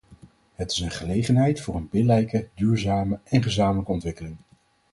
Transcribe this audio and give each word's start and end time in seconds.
Het 0.53 0.71
is 0.71 0.79
een 0.79 0.91
gelegenheid 0.91 1.61
voor 1.61 1.75
een 1.75 1.89
billijke, 1.89 2.47
duurzame 2.55 3.19
en 3.25 3.43
gezamenlijke 3.43 3.91
ontwikkeling. 3.91 4.37